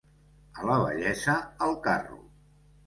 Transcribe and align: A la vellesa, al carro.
A 0.61 0.65
la 0.71 0.79
vellesa, 0.85 1.37
al 1.69 1.79
carro. 1.87 2.21